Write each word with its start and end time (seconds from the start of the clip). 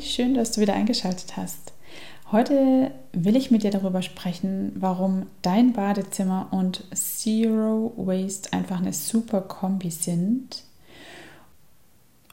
Schön, 0.00 0.34
dass 0.34 0.52
du 0.52 0.60
wieder 0.60 0.74
eingeschaltet 0.74 1.36
hast. 1.36 1.72
Heute 2.30 2.90
will 3.12 3.36
ich 3.36 3.50
mit 3.50 3.62
dir 3.62 3.70
darüber 3.70 4.02
sprechen, 4.02 4.72
warum 4.74 5.26
dein 5.42 5.72
Badezimmer 5.72 6.48
und 6.50 6.84
Zero 6.92 7.92
Waste 7.96 8.52
einfach 8.52 8.80
eine 8.80 8.92
super 8.92 9.40
Kombi 9.40 9.90
sind 9.90 10.64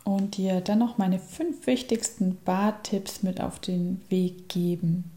und 0.04 0.38
dir 0.38 0.62
dann 0.62 0.80
noch 0.80 0.98
meine 0.98 1.20
fünf 1.20 1.68
wichtigsten 1.68 2.38
Badtipps 2.44 3.24
mit 3.24 3.40
auf 3.40 3.60
den 3.60 4.02
Weg 4.10 4.50
geben, 4.50 5.12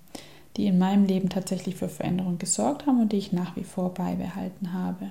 die 0.57 0.67
in 0.67 0.79
meinem 0.79 1.07
Leben 1.07 1.31
tatsächlich 1.31 1.77
für 1.77 1.89
Veränderung 1.89 2.39
gesorgt 2.39 2.87
haben 2.87 3.01
und 3.01 3.13
die 3.13 3.19
ich 3.19 3.33
nach 3.33 3.57
wie 3.57 3.65
vor 3.65 3.95
beibehalten 3.95 4.73
habe. 4.73 5.09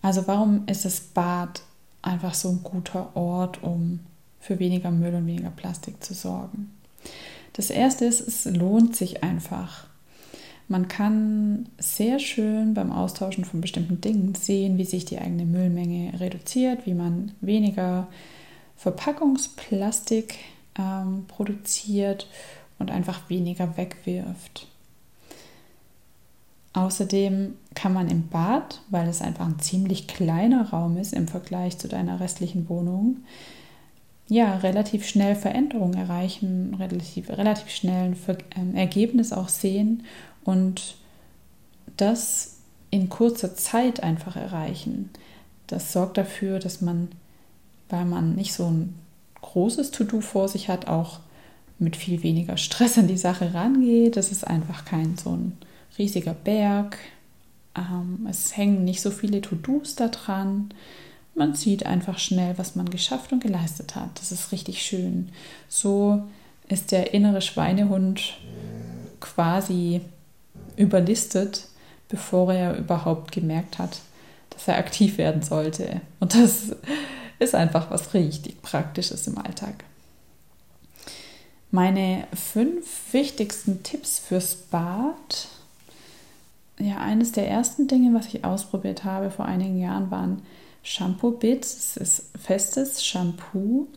Also 0.00 0.26
warum 0.26 0.66
ist 0.66 0.84
das 0.84 1.00
Bad 1.00 1.62
einfach 2.00 2.34
so 2.34 2.48
ein 2.48 2.62
guter 2.64 3.14
Ort, 3.14 3.62
um 3.62 4.00
für 4.42 4.58
weniger 4.58 4.90
Müll 4.90 5.14
und 5.14 5.26
weniger 5.26 5.50
Plastik 5.50 6.02
zu 6.02 6.14
sorgen. 6.14 6.72
Das 7.52 7.70
erste 7.70 8.04
ist, 8.04 8.20
es 8.20 8.44
lohnt 8.44 8.96
sich 8.96 9.22
einfach. 9.22 9.86
Man 10.66 10.88
kann 10.88 11.68
sehr 11.78 12.18
schön 12.18 12.74
beim 12.74 12.90
Austauschen 12.90 13.44
von 13.44 13.60
bestimmten 13.60 14.00
Dingen 14.00 14.34
sehen, 14.34 14.78
wie 14.78 14.84
sich 14.84 15.04
die 15.04 15.18
eigene 15.18 15.44
Müllmenge 15.44 16.18
reduziert, 16.18 16.86
wie 16.86 16.94
man 16.94 17.32
weniger 17.40 18.08
Verpackungsplastik 18.76 20.38
ähm, 20.76 21.24
produziert 21.28 22.26
und 22.78 22.90
einfach 22.90 23.30
weniger 23.30 23.76
wegwirft. 23.76 24.66
Außerdem 26.72 27.54
kann 27.74 27.92
man 27.92 28.08
im 28.08 28.28
Bad, 28.28 28.80
weil 28.90 29.08
es 29.08 29.20
einfach 29.20 29.46
ein 29.46 29.60
ziemlich 29.60 30.08
kleiner 30.08 30.70
Raum 30.70 30.96
ist 30.96 31.12
im 31.12 31.28
Vergleich 31.28 31.78
zu 31.78 31.86
deiner 31.86 32.18
restlichen 32.18 32.68
Wohnung, 32.68 33.18
ja, 34.28 34.56
relativ 34.58 35.06
schnell 35.06 35.34
Veränderungen 35.34 35.94
erreichen, 35.94 36.74
relativ, 36.78 37.28
relativ 37.30 37.68
schnell 37.70 38.14
ein 38.26 38.36
ähm, 38.56 38.74
Ergebnis 38.74 39.32
auch 39.32 39.48
sehen 39.48 40.04
und 40.44 40.96
das 41.96 42.56
in 42.90 43.08
kurzer 43.08 43.54
Zeit 43.54 44.02
einfach 44.02 44.36
erreichen. 44.36 45.10
Das 45.66 45.92
sorgt 45.92 46.18
dafür, 46.18 46.58
dass 46.58 46.80
man, 46.80 47.08
weil 47.88 48.04
man 48.04 48.34
nicht 48.34 48.52
so 48.52 48.66
ein 48.66 48.94
großes 49.40 49.90
To-Do 49.90 50.20
vor 50.20 50.48
sich 50.48 50.68
hat, 50.68 50.88
auch 50.88 51.20
mit 51.78 51.96
viel 51.96 52.22
weniger 52.22 52.56
Stress 52.56 52.98
an 52.98 53.08
die 53.08 53.18
Sache 53.18 53.54
rangeht. 53.54 54.16
Das 54.16 54.30
ist 54.30 54.46
einfach 54.46 54.84
kein 54.84 55.16
so 55.16 55.30
ein 55.30 55.58
riesiger 55.98 56.34
Berg. 56.34 56.98
Ähm, 57.76 58.26
es 58.30 58.56
hängen 58.56 58.84
nicht 58.84 59.00
so 59.00 59.10
viele 59.10 59.40
To-Dos 59.40 59.94
da 59.96 60.08
dran. 60.08 60.72
Man 61.34 61.54
sieht 61.54 61.86
einfach 61.86 62.18
schnell, 62.18 62.58
was 62.58 62.76
man 62.76 62.90
geschafft 62.90 63.32
und 63.32 63.42
geleistet 63.42 63.96
hat. 63.96 64.10
Das 64.16 64.32
ist 64.32 64.52
richtig 64.52 64.82
schön. 64.82 65.30
So 65.68 66.22
ist 66.68 66.92
der 66.92 67.14
innere 67.14 67.40
Schweinehund 67.40 68.34
quasi 69.20 70.02
überlistet, 70.76 71.68
bevor 72.08 72.52
er 72.52 72.76
überhaupt 72.76 73.32
gemerkt 73.32 73.78
hat, 73.78 74.00
dass 74.50 74.68
er 74.68 74.76
aktiv 74.76 75.18
werden 75.18 75.42
sollte. 75.42 76.00
Und 76.20 76.34
das 76.34 76.76
ist 77.38 77.54
einfach 77.54 77.90
was 77.90 78.14
richtig 78.14 78.60
Praktisches 78.62 79.26
im 79.26 79.38
Alltag. 79.38 79.84
Meine 81.70 82.26
fünf 82.34 83.12
wichtigsten 83.12 83.82
Tipps 83.82 84.18
fürs 84.18 84.54
Bad 84.54 85.48
ja, 86.78 86.98
eines 86.98 87.32
der 87.32 87.48
ersten 87.48 87.86
Dinge, 87.86 88.14
was 88.14 88.26
ich 88.26 88.44
ausprobiert 88.44 89.04
habe 89.04 89.30
vor 89.30 89.44
einigen 89.44 89.78
Jahren, 89.78 90.10
waren 90.10 90.42
Shampoo-Bits. 90.82 91.74
Das 91.74 91.96
ist 91.96 92.30
festes 92.38 93.04
Shampoo. 93.04 93.88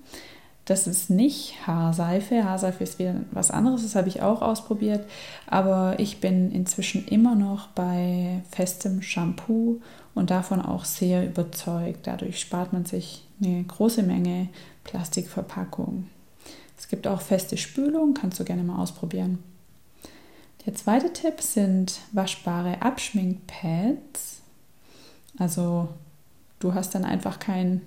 Das 0.66 0.88
ist 0.88 1.12
nicht 1.12 1.68
Haarseife. 1.68 2.44
Haarseife 2.44 2.84
ist 2.84 2.98
wieder 2.98 3.16
was 3.32 3.52
anderes, 3.52 3.84
das 3.84 3.96
habe 3.96 4.08
ich 4.10 4.24
auch 4.24 4.42
ausprobiert. 4.42 5.08
Aber 5.46 6.00
ich 6.00 6.20
bin 6.20 6.52
inzwischen 6.52 7.08
immer 7.08 7.36
noch 7.36 7.68
bei 7.68 8.42
festem 8.50 9.04
Shampoo 9.04 9.80
und 10.16 10.32
davon 10.32 10.62
auch 10.62 10.86
sehr 10.86 11.26
überzeugt. 11.26 12.08
Dadurch 12.08 12.40
spart 12.40 12.74
man 12.74 12.86
sich 12.86 13.28
eine 13.44 13.64
große 13.64 14.02
Menge 14.02 14.50
Plastikverpackung. 14.84 16.08
Es 16.78 16.88
gibt 16.88 17.06
auch 17.08 17.22
feste 17.22 17.58
Spülung, 17.58 18.16
kannst 18.16 18.40
du 18.40 18.44
gerne 18.44 18.64
mal 18.64 18.82
ausprobieren. 18.82 19.44
Der 20.66 20.74
zweite 20.74 21.14
Tipp 21.14 21.42
sind 21.42 22.00
waschbare 22.12 22.82
Abschminkpads. 22.82 24.42
Also 25.38 25.90
du 26.60 26.74
hast 26.74 26.96
dann 26.96 27.06
einfach 27.06 27.40
keinen 27.40 27.82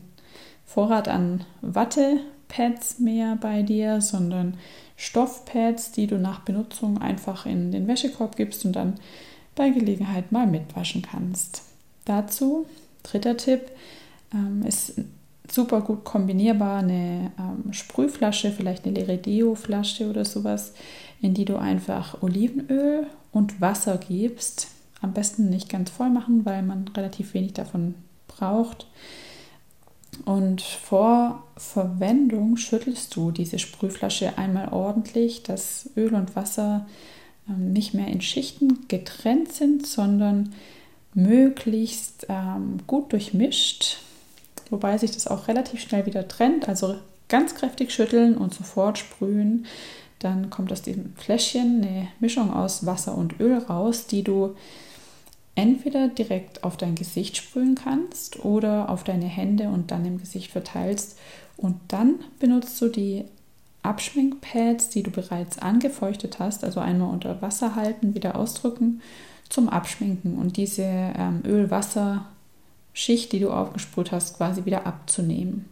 Vorrat 0.64 1.08
an 1.08 1.44
Wattepads 1.62 2.98
mehr 2.98 3.36
bei 3.40 3.62
dir, 3.62 4.00
sondern 4.00 4.58
Stoffpads, 4.96 5.92
die 5.92 6.06
du 6.06 6.18
nach 6.18 6.40
Benutzung 6.40 6.98
einfach 7.00 7.46
in 7.46 7.72
den 7.72 7.86
Wäschekorb 7.86 8.36
gibst 8.36 8.64
und 8.64 8.72
dann 8.72 8.94
bei 9.54 9.70
Gelegenheit 9.70 10.32
mal 10.32 10.46
mitwaschen 10.46 11.02
kannst. 11.02 11.62
Dazu, 12.04 12.66
dritter 13.02 13.36
Tipp, 13.36 13.70
ähm, 14.34 14.62
ist 14.66 15.00
super 15.50 15.80
gut 15.80 16.04
kombinierbar 16.04 16.80
eine 16.80 17.32
ähm, 17.38 17.72
Sprühflasche, 17.72 18.52
vielleicht 18.52 18.84
eine 18.84 18.94
leere 18.94 19.16
Deo-Flasche 19.16 20.08
oder 20.10 20.24
sowas, 20.24 20.74
in 21.20 21.34
die 21.34 21.44
du 21.44 21.56
einfach 21.56 22.22
Olivenöl 22.22 23.06
und 23.32 23.60
Wasser 23.60 23.98
gibst. 23.98 24.68
Am 25.00 25.12
besten 25.12 25.48
nicht 25.48 25.68
ganz 25.68 25.90
voll 25.90 26.10
machen, 26.10 26.44
weil 26.44 26.62
man 26.62 26.88
relativ 26.88 27.34
wenig 27.34 27.52
davon 27.54 27.94
braucht. 28.38 28.86
Und 30.24 30.62
vor 30.62 31.44
Verwendung 31.56 32.56
schüttelst 32.56 33.14
du 33.14 33.30
diese 33.30 33.58
Sprühflasche 33.58 34.36
einmal 34.36 34.72
ordentlich, 34.72 35.42
dass 35.42 35.90
Öl 35.96 36.14
und 36.14 36.34
Wasser 36.34 36.86
ähm, 37.48 37.72
nicht 37.72 37.94
mehr 37.94 38.08
in 38.08 38.20
Schichten 38.20 38.86
getrennt 38.88 39.52
sind, 39.52 39.86
sondern 39.86 40.54
möglichst 41.14 42.26
ähm, 42.28 42.78
gut 42.86 43.12
durchmischt 43.12 43.98
wobei 44.70 44.98
sich 44.98 45.10
das 45.10 45.26
auch 45.26 45.48
relativ 45.48 45.80
schnell 45.80 46.06
wieder 46.06 46.28
trennt. 46.28 46.68
Also 46.68 46.96
ganz 47.28 47.54
kräftig 47.54 47.92
schütteln 47.92 48.36
und 48.36 48.54
sofort 48.54 48.98
sprühen. 48.98 49.66
Dann 50.18 50.50
kommt 50.50 50.72
aus 50.72 50.82
diesem 50.82 51.14
Fläschchen 51.16 51.82
eine 51.82 52.08
Mischung 52.20 52.52
aus 52.52 52.86
Wasser 52.86 53.16
und 53.16 53.38
Öl 53.40 53.58
raus, 53.58 54.06
die 54.06 54.22
du 54.22 54.56
entweder 55.58 56.08
direkt 56.08 56.64
auf 56.64 56.76
dein 56.76 56.94
Gesicht 56.94 57.36
sprühen 57.36 57.74
kannst 57.74 58.44
oder 58.44 58.88
auf 58.88 59.04
deine 59.04 59.26
Hände 59.26 59.68
und 59.68 59.90
dann 59.90 60.06
im 60.06 60.18
Gesicht 60.18 60.50
verteilst. 60.50 61.18
Und 61.56 61.80
dann 61.88 62.20
benutzt 62.38 62.80
du 62.80 62.88
die 62.88 63.24
Abschminkpads, 63.82 64.90
die 64.90 65.02
du 65.02 65.10
bereits 65.10 65.58
angefeuchtet 65.58 66.38
hast, 66.38 66.64
also 66.64 66.80
einmal 66.80 67.10
unter 67.10 67.42
Wasser 67.42 67.74
halten, 67.74 68.14
wieder 68.14 68.36
ausdrücken 68.36 69.02
zum 69.48 69.68
Abschminken. 69.68 70.38
Und 70.38 70.56
diese 70.56 70.82
ähm, 70.82 71.42
Öl-Wasser- 71.44 72.26
Schicht, 72.98 73.30
die 73.30 73.38
du 73.38 73.52
aufgesprüht 73.52 74.10
hast, 74.10 74.36
quasi 74.36 74.64
wieder 74.64 74.84
abzunehmen. 74.84 75.66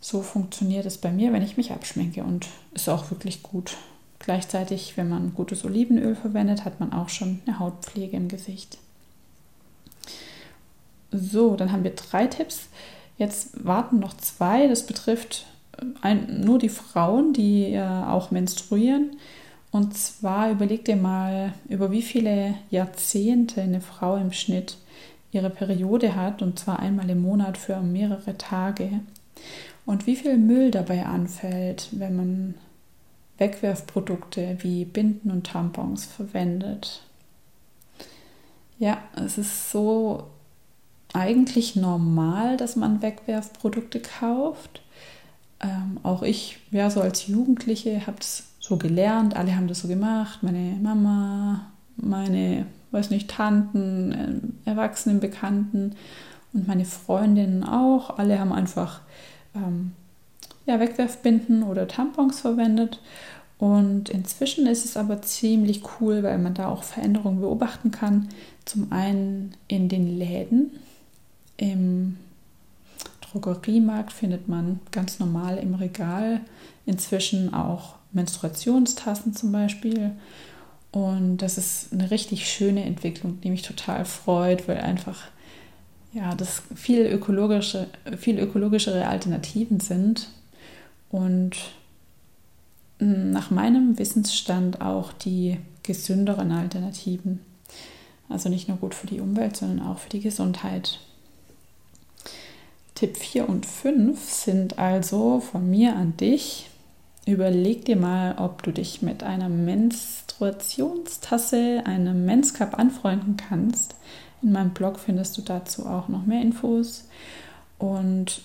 So 0.00 0.20
funktioniert 0.20 0.86
es 0.86 0.98
bei 0.98 1.12
mir, 1.12 1.32
wenn 1.32 1.44
ich 1.44 1.56
mich 1.56 1.70
abschminke 1.70 2.24
und 2.24 2.48
ist 2.74 2.88
auch 2.88 3.12
wirklich 3.12 3.44
gut. 3.44 3.76
Gleichzeitig, 4.24 4.96
wenn 4.96 5.08
man 5.08 5.34
gutes 5.34 5.64
Olivenöl 5.64 6.14
verwendet, 6.14 6.64
hat 6.64 6.78
man 6.78 6.92
auch 6.92 7.08
schon 7.08 7.40
eine 7.44 7.58
Hautpflege 7.58 8.16
im 8.16 8.28
Gesicht. 8.28 8.78
So, 11.10 11.56
dann 11.56 11.72
haben 11.72 11.82
wir 11.82 11.96
drei 11.96 12.28
Tipps. 12.28 12.68
Jetzt 13.18 13.64
warten 13.64 13.98
noch 13.98 14.16
zwei. 14.16 14.68
Das 14.68 14.86
betrifft 14.86 15.46
äh, 15.76 15.86
ein, 16.02 16.40
nur 16.40 16.60
die 16.60 16.68
Frauen, 16.68 17.32
die 17.32 17.72
äh, 17.72 17.82
auch 17.82 18.30
menstruieren. 18.30 19.16
Und 19.72 19.96
zwar 19.96 20.52
überleg 20.52 20.84
dir 20.84 20.96
mal, 20.96 21.54
über 21.68 21.90
wie 21.90 22.02
viele 22.02 22.54
Jahrzehnte 22.70 23.62
eine 23.62 23.80
Frau 23.80 24.16
im 24.16 24.32
Schnitt 24.32 24.76
ihre 25.32 25.50
Periode 25.50 26.14
hat, 26.14 26.42
und 26.42 26.58
zwar 26.58 26.78
einmal 26.78 27.10
im 27.10 27.22
Monat 27.22 27.58
für 27.58 27.80
mehrere 27.80 28.38
Tage. 28.38 29.00
Und 29.84 30.06
wie 30.06 30.14
viel 30.14 30.36
Müll 30.36 30.70
dabei 30.70 31.06
anfällt, 31.06 31.88
wenn 31.90 32.14
man 32.14 32.54
Wegwerfprodukte 33.38 34.58
wie 34.60 34.84
Binden 34.84 35.30
und 35.30 35.46
Tampons 35.46 36.04
verwendet. 36.06 37.02
Ja, 38.78 38.98
es 39.16 39.38
ist 39.38 39.70
so 39.70 40.24
eigentlich 41.12 41.76
normal, 41.76 42.56
dass 42.56 42.76
man 42.76 43.02
Wegwerfprodukte 43.02 44.00
kauft. 44.00 44.82
Ähm, 45.60 45.98
auch 46.02 46.22
ich, 46.22 46.58
ja, 46.70 46.90
so 46.90 47.00
als 47.00 47.26
Jugendliche, 47.26 48.06
habe 48.06 48.18
es 48.20 48.44
so 48.58 48.76
gelernt. 48.76 49.36
Alle 49.36 49.54
haben 49.54 49.68
das 49.68 49.80
so 49.80 49.88
gemacht. 49.88 50.42
Meine 50.42 50.76
Mama, 50.80 51.66
meine 51.96 52.66
weiß 52.92 53.10
nicht, 53.10 53.30
Tanten, 53.30 54.12
äh, 54.66 54.70
Erwachsenen, 54.70 55.18
Bekannten 55.18 55.96
und 56.52 56.68
meine 56.68 56.84
Freundinnen 56.84 57.64
auch. 57.64 58.18
Alle 58.18 58.38
haben 58.38 58.52
einfach 58.52 59.00
ähm, 59.54 59.92
ja, 60.66 60.80
Wegwerfbinden 60.80 61.62
oder 61.62 61.88
Tampons 61.88 62.40
verwendet. 62.40 63.00
Und 63.58 64.08
inzwischen 64.08 64.66
ist 64.66 64.84
es 64.84 64.96
aber 64.96 65.22
ziemlich 65.22 65.82
cool, 66.00 66.22
weil 66.22 66.38
man 66.38 66.54
da 66.54 66.68
auch 66.68 66.82
Veränderungen 66.82 67.40
beobachten 67.40 67.90
kann. 67.92 68.28
Zum 68.64 68.90
einen 68.90 69.54
in 69.68 69.88
den 69.88 70.18
Läden, 70.18 70.72
im 71.56 72.16
Drogeriemarkt 73.20 74.12
findet 74.12 74.48
man 74.48 74.80
ganz 74.90 75.20
normal 75.20 75.58
im 75.58 75.74
Regal 75.74 76.40
inzwischen 76.86 77.54
auch 77.54 77.94
Menstruationstassen 78.12 79.34
zum 79.34 79.52
Beispiel. 79.52 80.10
Und 80.90 81.38
das 81.38 81.56
ist 81.56 81.92
eine 81.92 82.10
richtig 82.10 82.50
schöne 82.50 82.84
Entwicklung, 82.84 83.40
die 83.42 83.50
mich 83.50 83.62
total 83.62 84.04
freut, 84.04 84.66
weil 84.66 84.78
einfach 84.78 85.22
ja, 86.12 86.34
das 86.34 86.62
viel 86.74 87.06
ökologische, 87.06 87.86
viel 88.18 88.38
ökologischere 88.38 89.06
Alternativen 89.06 89.80
sind 89.80 90.28
und 91.12 91.56
nach 92.98 93.50
meinem 93.50 93.98
Wissensstand 93.98 94.80
auch 94.80 95.12
die 95.12 95.58
gesünderen 95.82 96.50
Alternativen. 96.50 97.40
Also 98.28 98.48
nicht 98.48 98.68
nur 98.68 98.78
gut 98.78 98.94
für 98.94 99.06
die 99.06 99.20
Umwelt, 99.20 99.56
sondern 99.56 99.86
auch 99.86 99.98
für 99.98 100.08
die 100.08 100.20
Gesundheit. 100.20 101.00
Tipp 102.94 103.16
4 103.16 103.48
und 103.48 103.66
5 103.66 104.30
sind 104.30 104.78
also 104.78 105.40
von 105.40 105.68
mir 105.68 105.96
an 105.96 106.16
dich. 106.16 106.70
Überleg 107.26 107.84
dir 107.84 107.96
mal, 107.96 108.36
ob 108.38 108.62
du 108.62 108.72
dich 108.72 109.02
mit 109.02 109.22
einer 109.22 109.48
Menstruationstasse, 109.48 111.82
einem 111.84 112.24
Menscup 112.24 112.78
anfreunden 112.78 113.36
kannst. 113.36 113.96
In 114.40 114.52
meinem 114.52 114.70
Blog 114.70 114.98
findest 114.98 115.36
du 115.36 115.42
dazu 115.42 115.86
auch 115.86 116.08
noch 116.08 116.24
mehr 116.24 116.42
Infos. 116.42 117.06
Und 117.78 118.42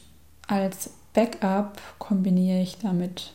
als 0.48 0.92
Backup 1.18 1.82
kombiniere 1.98 2.62
ich 2.62 2.78
damit 2.78 3.34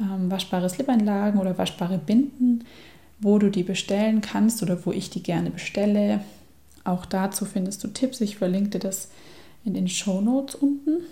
ähm, 0.00 0.30
waschbare 0.30 0.70
Slipanlagen 0.70 1.38
oder 1.38 1.58
waschbare 1.58 1.98
Binden, 1.98 2.64
wo 3.20 3.38
du 3.38 3.50
die 3.50 3.64
bestellen 3.64 4.22
kannst 4.22 4.62
oder 4.62 4.86
wo 4.86 4.92
ich 4.92 5.10
die 5.10 5.22
gerne 5.22 5.50
bestelle. 5.50 6.20
Auch 6.84 7.04
dazu 7.04 7.44
findest 7.44 7.84
du 7.84 7.88
Tipps. 7.88 8.22
Ich 8.22 8.38
verlinke 8.38 8.70
dir 8.70 8.78
das 8.78 9.10
in 9.62 9.74
den 9.74 9.88
Show 9.88 10.22
Notes 10.22 10.54
unten. 10.54 11.02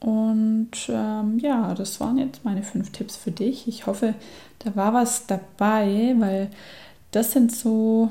Und 0.00 0.72
ähm, 0.90 1.38
ja, 1.38 1.72
das 1.72 1.98
waren 1.98 2.18
jetzt 2.18 2.44
meine 2.44 2.62
fünf 2.62 2.92
Tipps 2.92 3.16
für 3.16 3.30
dich. 3.30 3.66
Ich 3.66 3.86
hoffe, 3.86 4.12
da 4.58 4.76
war 4.76 4.92
was 4.92 5.26
dabei, 5.26 6.14
weil 6.18 6.50
das 7.12 7.32
sind 7.32 7.52
so, 7.52 8.10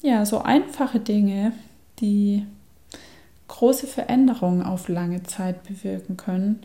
ja, 0.00 0.24
so 0.24 0.42
einfache 0.42 1.00
Dinge, 1.00 1.54
die 1.98 2.46
große 3.50 3.88
Veränderungen 3.88 4.62
auf 4.62 4.88
lange 4.88 5.24
Zeit 5.24 5.64
bewirken 5.64 6.16
können, 6.16 6.62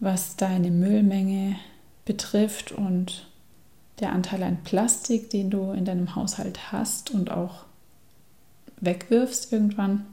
was 0.00 0.36
deine 0.36 0.70
Müllmenge 0.70 1.56
betrifft 2.04 2.72
und 2.72 3.28
der 4.00 4.12
Anteil 4.12 4.42
an 4.42 4.58
Plastik, 4.64 5.30
den 5.30 5.50
du 5.50 5.70
in 5.70 5.84
deinem 5.84 6.14
Haushalt 6.14 6.72
hast 6.72 7.12
und 7.12 7.30
auch 7.30 7.64
wegwirfst 8.80 9.52
irgendwann. 9.52 10.04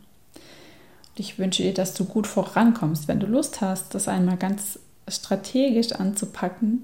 Und 1.09 1.19
ich 1.19 1.39
wünsche 1.39 1.63
dir, 1.63 1.73
dass 1.73 1.95
du 1.95 2.05
gut 2.05 2.27
vorankommst, 2.27 3.07
wenn 3.07 3.19
du 3.19 3.27
Lust 3.27 3.59
hast, 3.59 3.93
das 3.93 4.07
einmal 4.07 4.37
ganz 4.37 4.79
strategisch 5.07 5.93
anzupacken 5.93 6.83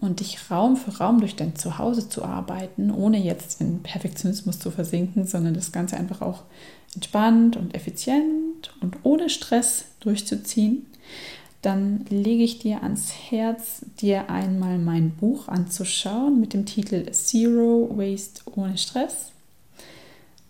und 0.00 0.20
dich 0.20 0.50
Raum 0.50 0.76
für 0.76 0.98
Raum 0.98 1.20
durch 1.20 1.34
dein 1.34 1.56
Zuhause 1.56 2.08
zu 2.08 2.24
arbeiten, 2.24 2.90
ohne 2.90 3.18
jetzt 3.18 3.60
in 3.60 3.82
Perfektionismus 3.82 4.58
zu 4.58 4.70
versinken, 4.70 5.26
sondern 5.26 5.54
das 5.54 5.72
Ganze 5.72 5.96
einfach 5.96 6.20
auch 6.20 6.42
entspannt 6.94 7.56
und 7.56 7.74
effizient 7.74 8.45
und 8.80 8.96
ohne 9.02 9.30
Stress 9.30 9.86
durchzuziehen, 10.00 10.86
dann 11.62 12.04
lege 12.08 12.44
ich 12.44 12.58
dir 12.58 12.82
ans 12.82 13.12
Herz, 13.12 13.84
dir 14.00 14.30
einmal 14.30 14.78
mein 14.78 15.10
Buch 15.10 15.48
anzuschauen 15.48 16.40
mit 16.40 16.52
dem 16.52 16.64
Titel 16.64 17.10
Zero 17.10 17.90
Waste 17.92 18.42
ohne 18.54 18.78
Stress. 18.78 19.32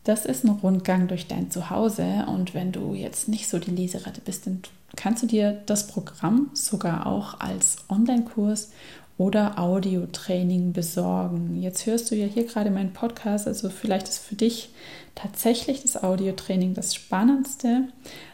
Das 0.04 0.24
ist 0.24 0.44
ein 0.44 0.50
Rundgang 0.50 1.08
durch 1.08 1.26
dein 1.26 1.50
Zuhause 1.50 2.26
und 2.28 2.54
wenn 2.54 2.70
du 2.70 2.94
jetzt 2.94 3.28
nicht 3.28 3.48
so 3.48 3.58
die 3.58 3.70
Leseratte 3.70 4.20
bist, 4.20 4.46
dann 4.46 4.62
kannst 4.94 5.22
du 5.22 5.26
dir 5.26 5.62
das 5.66 5.86
Programm 5.86 6.50
sogar 6.54 7.06
auch 7.06 7.40
als 7.40 7.78
Online-Kurs 7.88 8.70
oder 9.18 9.58
Audiotraining 9.58 10.72
besorgen. 10.72 11.60
Jetzt 11.62 11.86
hörst 11.86 12.10
du 12.10 12.14
ja 12.14 12.26
hier 12.26 12.44
gerade 12.44 12.70
meinen 12.70 12.92
Podcast, 12.92 13.46
also 13.46 13.70
vielleicht 13.70 14.08
ist 14.08 14.18
für 14.18 14.34
dich 14.34 14.68
tatsächlich 15.14 15.80
das 15.82 16.02
Audiotraining 16.02 16.74
das 16.74 16.94
Spannendste. 16.94 17.84